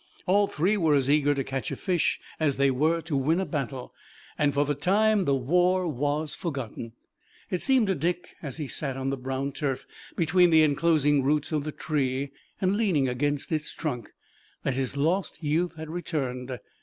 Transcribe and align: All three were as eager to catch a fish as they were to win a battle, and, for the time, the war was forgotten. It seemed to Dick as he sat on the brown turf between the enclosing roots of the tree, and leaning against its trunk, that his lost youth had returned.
All 0.25 0.47
three 0.47 0.77
were 0.77 0.95
as 0.95 1.11
eager 1.11 1.35
to 1.35 1.43
catch 1.43 1.69
a 1.69 1.75
fish 1.75 2.19
as 2.39 2.57
they 2.57 2.71
were 2.71 3.01
to 3.01 3.15
win 3.15 3.39
a 3.39 3.45
battle, 3.45 3.93
and, 4.35 4.51
for 4.51 4.65
the 4.65 4.73
time, 4.73 5.25
the 5.25 5.35
war 5.35 5.87
was 5.87 6.33
forgotten. 6.33 6.93
It 7.51 7.61
seemed 7.61 7.85
to 7.85 7.93
Dick 7.93 8.33
as 8.41 8.57
he 8.57 8.67
sat 8.67 8.97
on 8.97 9.11
the 9.11 9.15
brown 9.17 9.51
turf 9.51 9.85
between 10.15 10.49
the 10.49 10.63
enclosing 10.63 11.21
roots 11.21 11.51
of 11.51 11.65
the 11.65 11.71
tree, 11.71 12.31
and 12.59 12.77
leaning 12.77 13.07
against 13.07 13.51
its 13.51 13.71
trunk, 13.73 14.09
that 14.63 14.73
his 14.73 14.97
lost 14.97 15.43
youth 15.43 15.75
had 15.75 15.91
returned. 15.91 16.57